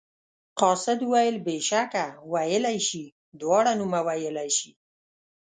[0.59, 3.03] قاصد وویل بېشکه ویلی شي
[3.39, 4.71] دواړه نومه ویلی شي.